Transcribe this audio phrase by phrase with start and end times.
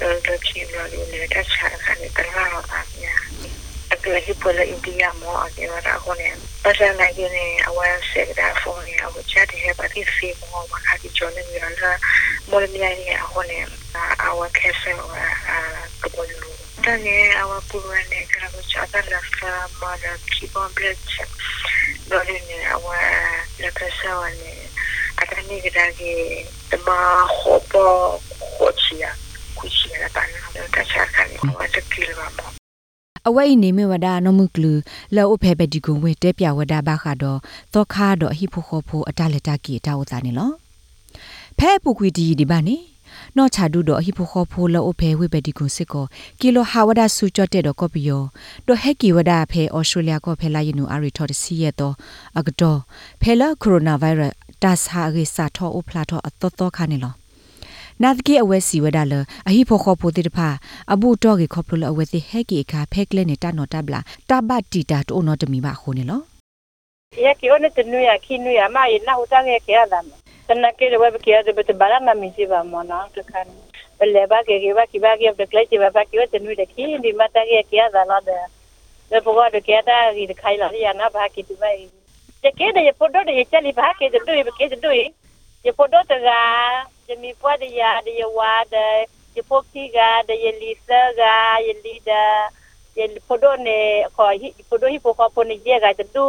[0.00, 0.06] Agora a plawane awa grahibwa nya at ajawa didane grahibwa nya wa puza kubonile ma
[0.06, 2.84] wa kora la kudukana lo lo chino lo ne ta chara ne ta ra ra
[2.94, 3.14] nya
[4.02, 9.08] grahibwa la india mo ake wara hone pasa na yene awa se da phone ya
[9.08, 11.98] wa chat he ba ti fi mo wa ka di jone mi ra
[12.46, 13.66] mo le mi ni hone
[14.18, 15.18] awa kese wa
[16.02, 21.28] kubonile tane awa purwane kara ko chata lafta mara keep on blood check
[22.08, 22.96] dole ne awa
[23.58, 24.70] la presa wane
[25.16, 28.22] atani gidage tama hopo
[28.58, 29.10] hochia kuchia
[30.02, 30.38] la bana
[30.74, 32.46] ta chaka ni ko ta kilwa mo
[33.28, 34.72] အဝဲနေမဝဒါနမှုကလူ
[35.16, 37.38] လောအဖဲပဲဒီကုံဝဲတဲပြဝဒါဘာခါတော့
[37.74, 40.50] သောခါတော့ဟိဖို့ခေါ်ဖို့အတလက်တကီတာဝတာနေလော
[41.58, 42.76] ဖဲပူကွီဒီဒီဘာနေ
[43.36, 46.06] နော်ချာဒူတော့ဟိဖိုခေါဖိုလောအဖဲဝိပဒီကိုစစ်ကို
[46.40, 48.22] ကီလိုဟာဝဒါဆူချတ်တဲ့တော့ကောပီယော
[48.66, 51.94] တော့ဟက်ကီဝဒါဖဲဩစတြေးလျကိုဖဲလာယနူအာရီထော်တစီရတော့
[52.38, 52.78] အကတော့
[53.22, 57.14] ဖဲလာကိုရိုနာဗိုင်းရပ်တာစာရေစာထောအဖလာထောအတော်တော်ခါနေလော
[58.02, 59.14] นาดเกอเวสีวดาเล
[59.46, 60.48] อหิพอคอโพติตภา
[60.90, 66.18] อบูตอกิคอปลอเวติเฮกิคาเพกเลเนตานอตาบลาตาบาติตาโตนอตมีบาโคเนลอ
[67.26, 70.06] ยากิโอเนตนุยาคินุยามาอินาอุตังเกยาดาม
[70.46, 73.48] ตนเกเลเวเกยาเดเบตบาลามามิซิบามอนาตคัน
[73.96, 78.30] เบลเลบาเกเกบากิบาเกเบกเลจิบาบากิโอเตนุยเดคิดิมาตาเกเกยาดาลาเด
[79.08, 81.66] เดพอกอเดเกยาดาริดไคลาริยานาบากิติไว
[82.42, 85.10] ya kede ya podo da ya chali ba ke da doye ba ke da doye
[85.64, 86.38] ya podo ta ga
[90.28, 91.34] de ye li sa ga
[91.66, 92.22] ye li da
[92.98, 93.78] ye po do ne
[94.16, 96.28] ko hi po do hi po ko po ne ye ga de du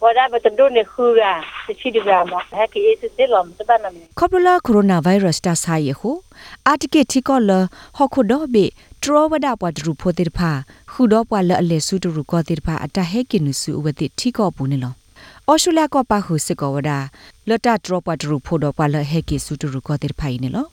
[0.00, 1.32] ဘောဒါဘတဒုန်ခူရာ
[1.66, 6.10] စချီဒီဂရမဟက်ကီအစ်စစ်လမ်တဘနမီခေါပလာကိုရိုနာဗိုင်းရပ်စ်တာဆိုင်ယခု
[6.66, 7.50] အာတကိတီကောလ
[7.96, 8.64] ဟခုဒိုဘေ
[9.02, 10.50] ထရဝဒပွားဒရူဖိုတိဖာ
[10.92, 14.92] ခုဒိုပွာလအလေစုဒရူကောတိဖာအတဟဲကိနုစုဝတိတီကောပူနေလော
[15.48, 16.90] အော်ရှူလာကောပါဟုစစ်ကောဝဒ
[17.48, 20.66] လတထရပွားဒရူဖိုဒိုပွာလဟဲကိစုဒရူကောတိဖိုင်နေလော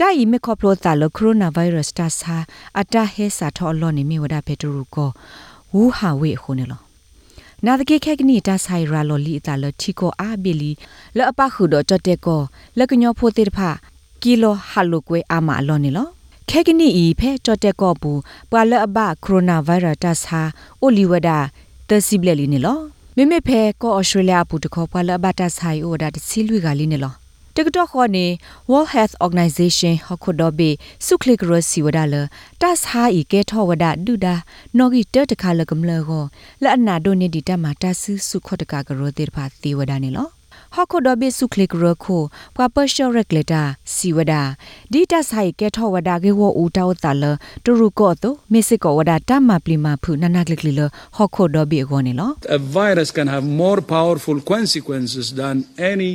[0.00, 2.36] တိုင်မီခေါပလိုတာလကိုရိုနာဗိုင်းရပ်စ်တာဆာ
[2.80, 5.10] အတဟဲစာထောလောနေမီဝဒဖေတရူကော
[5.74, 6.80] ဝူဟာဝေခုနေလော
[7.64, 10.70] နာဒကေခက်ကနီတာဆိုင်ရာလော်လီတာလတီကိုအာဘီလီ
[11.16, 12.40] လအပခုတော့ကြတဲ့ကို
[12.78, 13.70] လကညောဖိုတေတဖာ
[14.22, 16.08] ကီလိုဟာလုကွေအာမအလောနေလော
[16.50, 20.40] ခက်ကနီဤဖဲကြတဲ့ကောဘူးပွာလအဘကိုရိုနာဗိုင်းရပ်စ်တာစာ
[20.80, 21.38] အိုလီဝဒါ
[21.88, 22.78] တစီဘလလီနေလော
[23.20, 27.14] မိမိဖဲကောဩစတြေးလျပူတခေါ်ပွာလအဘတာဆိုင်အိုဒါတစီလူကလီနေလော
[27.56, 28.26] တကတော့ခေါ်နေ
[28.70, 30.70] World Health Organization ဟခုဒဘီ
[31.06, 32.14] စုခလစ်ရစီဝဒါလ
[32.60, 34.34] တတ်ဟာဤကဲထောဝဒဒူဒါ
[34.78, 36.24] နော်ဂီတတခါလကမလကို
[36.62, 40.37] လက်အနာဒိုနေဒီတမတဆူစုခတ်တကကရောတေဖာသေဝဒါနေလော
[40.74, 41.72] ဟခုဒဘီစုခလစ်ရ
[42.04, 42.22] ခို
[42.56, 43.62] ပွာပရှောရက်လက်တာ
[43.94, 44.42] စီဝဒါ
[44.92, 47.24] ဒီတဆိုင်ကဲထောဝဒါကေဝဦးတောတလ
[47.64, 50.68] တူရုကောတိုမစ်စစ်ကောဝဒါတမပလီမာဖုနနကလကလ
[51.16, 55.56] ဟခုဒဘီဂောနေလော A virus can have more powerful consequences than
[55.92, 56.12] any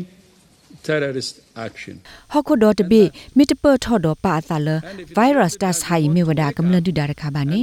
[0.88, 1.34] terrorist
[1.66, 1.96] action
[2.34, 3.04] ဟခုဒတ်ဘေ
[3.38, 4.70] မိတပထော်ဒပါသလ
[5.16, 7.62] ဗိုင်းရပ်စ်တဆာဤမြေဝဒကမလဒုဒါရခါပါနေ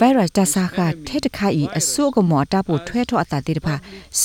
[0.00, 3.74] ဗိုင်းရပ်စ်တဆာခထဲတခါဤအဆုကမောတာပိုထွဲထောအတာတေတဖာ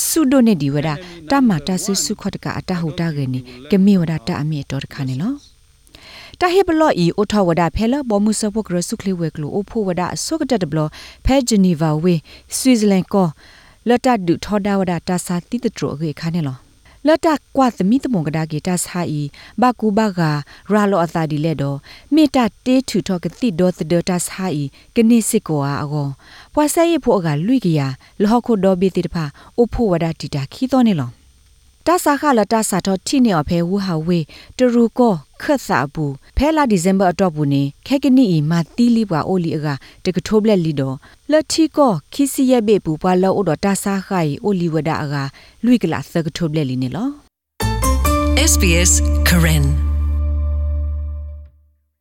[0.06, 0.88] ဆုဒိုနေဒီဝဒ
[1.30, 5.34] တမတဆဆုခတ်ကအတဟုတာကေနီကမေဝဒတအမြေတော်တခါနေလော
[6.40, 10.78] တဟေဘလော့ဤအိုထဝဒဖဲလဘောမှုစပုကရဆုခလီဝဲကလိုအိုဖိုဝဒအဆုကတတဘလ
[11.24, 12.14] ဖဲဂျနီဗာဝေ
[12.56, 13.28] ဆွီဇာလန်ကော
[13.88, 16.67] လတ်တဒုထောဒါဝဒတဆာတိတထရခေခါနေလော
[17.06, 19.22] လတ်တကွာသမီတမုံကဒါဂီတာစာဤ
[19.60, 20.30] ဘကူဘဂါ
[20.70, 21.78] ရာလောအသာဒီလက်တော့
[22.14, 24.64] မေတ္တာတေးထူထောကတိဒေါ်သဒတာစာဤ
[24.94, 26.08] ကနိစစ်ကောအာအော
[26.54, 27.80] ပွာဆဲရဖို့ကလွိကရ
[28.22, 29.24] လောခုဒေါ်ဘီတိတဖာ
[29.56, 31.10] အိုဖို့ဝဒတီတာခီတော်နေလော
[31.88, 34.20] တာစာခလတာစာတော့ထိနေအဖဲဝူဟာဝေ
[34.58, 39.66] တရူကောခတ်စာဘူးဖဲလာဒီဇင်ဘာအတော့ဘူးနေခက်ကနီဤမာတီလီပွာအိုလီအက
[40.04, 40.96] တကထိုးပလက်လီတော့
[41.30, 45.14] လက်ထီကောခီစီရဲ့ဘေပူပွာလောအိုတော့တာစာခိုင်အိုလီဝဒအက
[45.64, 47.08] လွိကလာသကထိုးပလက်လီနေလော
[48.50, 48.92] SBS
[49.28, 49.87] Karen